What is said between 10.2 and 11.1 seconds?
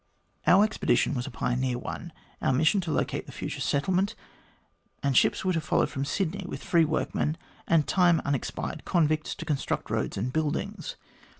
buildings.